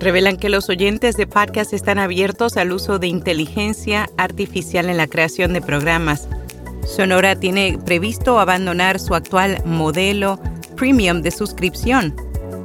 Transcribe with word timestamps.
revelan 0.00 0.38
que 0.38 0.48
los 0.48 0.68
oyentes 0.68 1.16
de 1.16 1.26
podcast 1.26 1.72
están 1.72 1.98
abiertos 1.98 2.56
al 2.56 2.72
uso 2.72 2.98
de 2.98 3.06
inteligencia 3.06 4.08
artificial 4.16 4.88
en 4.88 4.96
la 4.96 5.06
creación 5.06 5.52
de 5.52 5.60
programas. 5.60 6.26
Sonora 6.86 7.36
tiene 7.36 7.78
previsto 7.84 8.40
abandonar 8.40 8.98
su 8.98 9.14
actual 9.14 9.62
modelo 9.64 10.40
premium 10.76 11.20
de 11.20 11.30
suscripción 11.30 12.16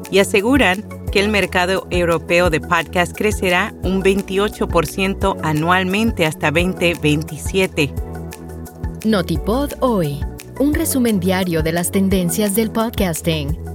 y 0.09 0.19
aseguran 0.19 0.83
que 1.11 1.19
el 1.19 1.29
mercado 1.29 1.87
europeo 1.91 2.49
de 2.49 2.61
podcast 2.61 3.15
crecerá 3.15 3.73
un 3.83 4.01
28% 4.01 5.37
anualmente 5.43 6.25
hasta 6.25 6.51
2027. 6.51 7.93
Notipod 9.05 9.73
hoy, 9.81 10.21
un 10.59 10.73
resumen 10.73 11.19
diario 11.19 11.61
de 11.61 11.73
las 11.73 11.91
tendencias 11.91 12.55
del 12.55 12.71
podcasting. 12.71 13.74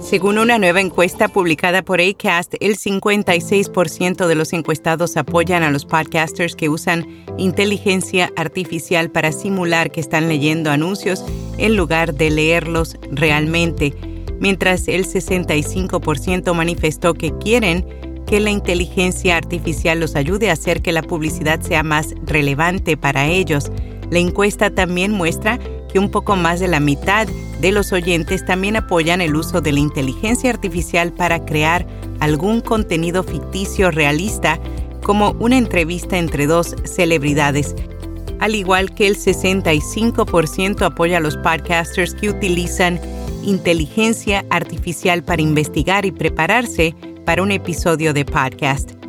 Según 0.00 0.36
una 0.36 0.58
nueva 0.58 0.82
encuesta 0.82 1.28
publicada 1.28 1.80
por 1.82 2.00
ACAST, 2.00 2.56
el 2.60 2.76
56% 2.76 4.26
de 4.26 4.34
los 4.34 4.52
encuestados 4.52 5.16
apoyan 5.16 5.62
a 5.62 5.70
los 5.70 5.86
podcasters 5.86 6.54
que 6.54 6.68
usan 6.68 7.24
inteligencia 7.38 8.30
artificial 8.36 9.10
para 9.10 9.32
simular 9.32 9.90
que 9.90 10.00
están 10.00 10.28
leyendo 10.28 10.70
anuncios 10.70 11.24
en 11.56 11.76
lugar 11.76 12.12
de 12.12 12.28
leerlos 12.30 12.98
realmente, 13.10 13.94
mientras 14.38 14.86
el 14.88 15.06
65% 15.06 16.52
manifestó 16.52 17.14
que 17.14 17.32
quieren 17.38 17.86
que 18.26 18.40
la 18.40 18.50
inteligencia 18.50 19.36
artificial 19.36 20.00
los 20.00 20.14
ayude 20.16 20.50
a 20.50 20.54
hacer 20.54 20.82
que 20.82 20.92
la 20.92 21.02
publicidad 21.02 21.60
sea 21.60 21.82
más 21.82 22.14
relevante 22.26 22.96
para 22.96 23.28
ellos. 23.28 23.70
La 24.10 24.18
encuesta 24.18 24.68
también 24.68 25.12
muestra 25.12 25.58
que 25.90 25.98
un 25.98 26.10
poco 26.10 26.36
más 26.36 26.60
de 26.60 26.68
la 26.68 26.80
mitad 26.80 27.28
de 27.62 27.70
los 27.70 27.92
oyentes 27.92 28.44
también 28.44 28.74
apoyan 28.74 29.20
el 29.20 29.36
uso 29.36 29.60
de 29.60 29.70
la 29.70 29.78
inteligencia 29.78 30.50
artificial 30.50 31.12
para 31.12 31.44
crear 31.44 31.86
algún 32.18 32.60
contenido 32.60 33.22
ficticio 33.22 33.92
realista 33.92 34.58
como 35.04 35.30
una 35.38 35.56
entrevista 35.56 36.18
entre 36.18 36.48
dos 36.48 36.74
celebridades, 36.84 37.76
al 38.40 38.56
igual 38.56 38.92
que 38.92 39.06
el 39.06 39.16
65% 39.16 40.82
apoya 40.82 41.18
a 41.18 41.20
los 41.20 41.36
podcasters 41.36 42.14
que 42.14 42.30
utilizan 42.30 43.00
inteligencia 43.44 44.44
artificial 44.50 45.22
para 45.22 45.42
investigar 45.42 46.04
y 46.04 46.10
prepararse 46.10 46.96
para 47.24 47.44
un 47.44 47.52
episodio 47.52 48.12
de 48.12 48.24
podcast 48.24 49.01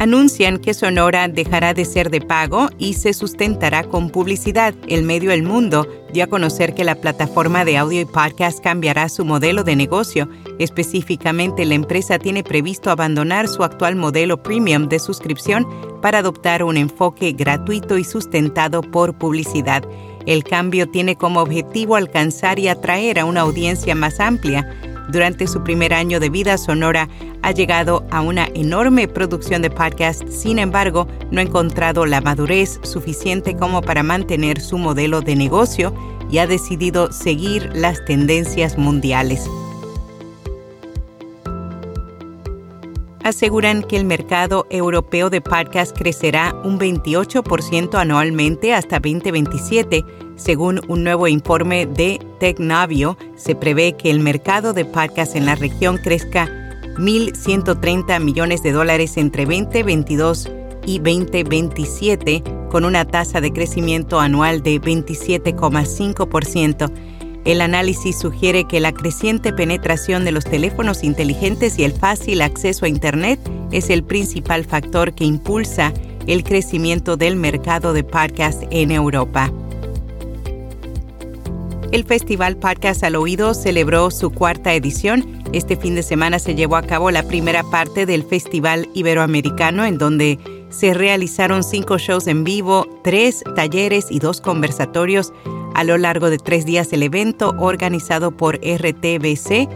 anuncian 0.00 0.58
que 0.58 0.72
Sonora 0.72 1.28
dejará 1.28 1.74
de 1.74 1.84
ser 1.84 2.08
de 2.08 2.22
pago 2.22 2.70
y 2.78 2.94
se 2.94 3.12
sustentará 3.12 3.84
con 3.84 4.08
publicidad. 4.08 4.74
El 4.88 5.02
medio 5.02 5.30
El 5.30 5.42
Mundo 5.42 5.86
dio 6.10 6.24
a 6.24 6.26
conocer 6.26 6.74
que 6.74 6.84
la 6.84 6.94
plataforma 6.94 7.66
de 7.66 7.76
audio 7.76 8.00
y 8.00 8.06
podcast 8.06 8.60
cambiará 8.60 9.10
su 9.10 9.26
modelo 9.26 9.62
de 9.62 9.76
negocio. 9.76 10.26
Específicamente, 10.58 11.66
la 11.66 11.74
empresa 11.74 12.18
tiene 12.18 12.42
previsto 12.42 12.90
abandonar 12.90 13.46
su 13.46 13.62
actual 13.62 13.94
modelo 13.94 14.42
premium 14.42 14.88
de 14.88 14.98
suscripción 14.98 15.66
para 16.00 16.20
adoptar 16.20 16.64
un 16.64 16.78
enfoque 16.78 17.32
gratuito 17.32 17.98
y 17.98 18.04
sustentado 18.04 18.80
por 18.80 19.18
publicidad. 19.18 19.84
El 20.24 20.44
cambio 20.44 20.88
tiene 20.88 21.16
como 21.16 21.42
objetivo 21.42 21.96
alcanzar 21.96 22.58
y 22.58 22.68
atraer 22.68 23.18
a 23.18 23.26
una 23.26 23.42
audiencia 23.42 23.94
más 23.94 24.18
amplia 24.18 24.66
durante 25.10 25.46
su 25.46 25.62
primer 25.62 25.92
año 25.92 26.20
de 26.20 26.30
vida, 26.30 26.58
Sonora 26.58 27.08
ha 27.42 27.52
llegado 27.52 28.06
a 28.10 28.20
una 28.20 28.48
enorme 28.54 29.08
producción 29.08 29.62
de 29.62 29.70
podcasts, 29.70 30.24
sin 30.28 30.58
embargo, 30.58 31.06
no 31.30 31.40
ha 31.40 31.44
encontrado 31.44 32.06
la 32.06 32.20
madurez 32.20 32.80
suficiente 32.82 33.56
como 33.56 33.82
para 33.82 34.02
mantener 34.02 34.60
su 34.60 34.78
modelo 34.78 35.20
de 35.20 35.36
negocio 35.36 35.94
y 36.30 36.38
ha 36.38 36.46
decidido 36.46 37.12
seguir 37.12 37.70
las 37.74 38.04
tendencias 38.04 38.78
mundiales. 38.78 39.48
aseguran 43.22 43.82
que 43.82 43.96
el 43.96 44.04
mercado 44.04 44.66
europeo 44.70 45.30
de 45.30 45.40
podcast 45.40 45.96
crecerá 45.96 46.54
un 46.64 46.78
28% 46.78 47.94
anualmente 47.94 48.74
hasta 48.74 48.98
2027. 48.98 50.04
Según 50.40 50.80
un 50.88 51.04
nuevo 51.04 51.28
informe 51.28 51.84
de 51.84 52.18
Tecnavio, 52.38 53.18
se 53.36 53.54
prevé 53.54 53.92
que 53.92 54.10
el 54.10 54.20
mercado 54.20 54.72
de 54.72 54.86
podcast 54.86 55.36
en 55.36 55.44
la 55.44 55.54
región 55.54 55.98
crezca 55.98 56.48
1.130 56.96 58.18
millones 58.20 58.62
de 58.62 58.72
dólares 58.72 59.18
entre 59.18 59.44
2022 59.44 60.50
y 60.86 60.98
2027, 60.98 62.42
con 62.70 62.86
una 62.86 63.04
tasa 63.04 63.42
de 63.42 63.52
crecimiento 63.52 64.18
anual 64.18 64.62
de 64.62 64.80
27,5%. 64.80 66.90
El 67.44 67.60
análisis 67.60 68.18
sugiere 68.18 68.64
que 68.64 68.80
la 68.80 68.92
creciente 68.92 69.52
penetración 69.52 70.24
de 70.24 70.32
los 70.32 70.44
teléfonos 70.44 71.04
inteligentes 71.04 71.78
y 71.78 71.84
el 71.84 71.92
fácil 71.92 72.40
acceso 72.40 72.86
a 72.86 72.88
Internet 72.88 73.38
es 73.72 73.90
el 73.90 74.04
principal 74.04 74.64
factor 74.64 75.12
que 75.12 75.24
impulsa 75.24 75.92
el 76.26 76.44
crecimiento 76.44 77.18
del 77.18 77.36
mercado 77.36 77.92
de 77.92 78.04
podcast 78.04 78.62
en 78.70 78.90
Europa. 78.90 79.52
El 81.92 82.04
Festival 82.04 82.56
Podcast 82.56 83.02
al 83.02 83.16
Oído 83.16 83.52
celebró 83.52 84.12
su 84.12 84.30
cuarta 84.30 84.72
edición. 84.74 85.42
Este 85.52 85.76
fin 85.76 85.96
de 85.96 86.04
semana 86.04 86.38
se 86.38 86.54
llevó 86.54 86.76
a 86.76 86.82
cabo 86.82 87.10
la 87.10 87.24
primera 87.24 87.64
parte 87.64 88.06
del 88.06 88.22
Festival 88.22 88.88
Iberoamericano, 88.94 89.84
en 89.84 89.98
donde 89.98 90.38
se 90.70 90.94
realizaron 90.94 91.64
cinco 91.64 91.98
shows 91.98 92.28
en 92.28 92.44
vivo, 92.44 92.86
tres 93.02 93.42
talleres 93.56 94.06
y 94.08 94.20
dos 94.20 94.40
conversatorios 94.40 95.32
a 95.74 95.82
lo 95.82 95.98
largo 95.98 96.30
de 96.30 96.38
tres 96.38 96.64
días 96.64 96.92
el 96.92 97.02
evento, 97.02 97.56
organizado 97.58 98.36
por 98.36 98.56
RTBC, 98.58 99.68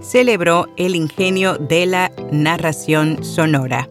celebró 0.00 0.66
el 0.76 0.96
ingenio 0.96 1.58
de 1.58 1.86
la 1.86 2.10
narración 2.32 3.22
sonora. 3.22 3.88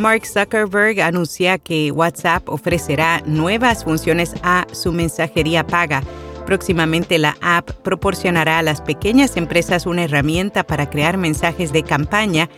Mark 0.00 0.26
Zuckerberg 0.26 1.00
anuncia 1.00 1.58
que 1.58 1.92
WhatsApp 1.92 2.48
ofrecerá 2.48 3.22
nuevas 3.26 3.84
funciones 3.84 4.34
a 4.42 4.66
su 4.72 4.92
mensajería 4.92 5.66
paga. 5.66 6.02
Próximamente 6.46 7.18
la 7.18 7.36
app 7.42 7.70
proporcionará 7.70 8.58
a 8.58 8.62
las 8.62 8.80
pequeñas 8.80 9.36
empresas 9.36 9.84
una 9.84 10.04
herramienta 10.04 10.64
para 10.64 10.88
crear 10.88 11.18
mensajes 11.18 11.72
de 11.72 11.82
campaña 11.82 12.48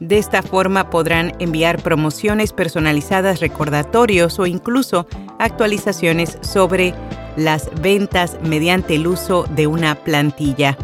de 0.00 0.18
esta 0.18 0.42
forma 0.42 0.90
podrán 0.90 1.32
enviar 1.38 1.82
promociones 1.82 2.52
personalizadas, 2.52 3.40
recordatorios 3.40 4.38
o 4.38 4.46
incluso 4.46 5.06
actualizaciones 5.38 6.38
sobre 6.42 6.94
las 7.36 7.70
ventas 7.80 8.36
mediante 8.42 8.96
el 8.96 9.06
uso 9.06 9.44
de 9.54 9.66
una 9.66 9.94
plantilla. 9.94 10.76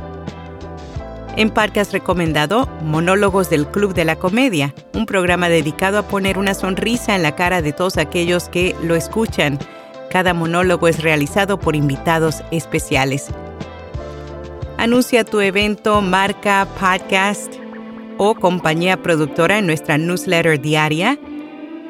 En 1.35 1.49
Parque 1.49 1.81
has 1.81 1.93
recomendado 1.93 2.67
Monólogos 2.83 3.49
del 3.49 3.67
Club 3.67 3.95
de 3.95 4.05
la 4.05 4.17
Comedia, 4.17 4.75
un 4.93 5.07
programa 5.07 5.49
dedicado 5.49 5.97
a 5.97 6.03
poner 6.03 6.37
una 6.37 6.53
sonrisa 6.53 7.17
en 7.17 7.23
la 7.23 7.35
cara 7.35 7.63
de 7.63 7.73
todos 7.73 7.97
aquellos 7.97 8.51
que 8.51 8.77
lo 8.83 8.95
escuchan. 8.97 9.59
Cada 10.11 10.35
monólogo 10.35 10.89
es 10.89 11.03
realizado 11.03 11.59
por 11.59 11.75
invitados 11.75 12.43
especiales. 12.51 13.29
Anuncia 14.77 15.25
tu 15.25 15.41
evento, 15.41 16.03
marca, 16.03 16.69
podcast 16.79 17.55
o 18.19 18.35
compañía 18.35 19.03
productora 19.03 19.59
en 19.59 19.67
nuestra 19.67 19.97
newsletter 19.97 20.61
diaria 20.61 21.19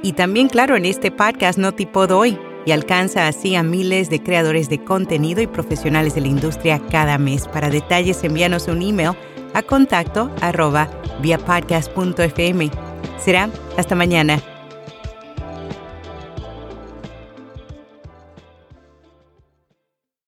y 0.05 0.12
también, 0.12 0.49
claro, 0.49 0.77
en 0.77 0.85
este 0.85 1.11
podcast 1.11 1.59
No 1.59 1.73
Tipo 1.73 2.03
Hoy 2.03 2.39
y 2.65 2.71
alcanza 2.71 3.27
así 3.27 3.56
a 3.56 3.65
miles 3.65 4.09
de 4.09 4.23
creadores 4.23 4.69
de 4.69 4.85
contenido 4.85 5.43
y 5.43 5.49
profesionales 5.49 6.15
de 6.15 6.21
la 6.21 6.29
industria 6.29 6.81
cada 6.93 7.19
mes. 7.19 7.49
Para 7.49 7.71
detalles, 7.71 8.23
envíanos 8.23 8.69
un 8.69 8.83
email 8.83 9.17
a 9.55 9.63
contacto 9.63 10.31
arroba 10.41 10.89
via 11.21 11.39
podcast.fm. 11.39 12.71
Será 13.19 13.49
hasta 13.77 13.95
mañana. 13.95 14.52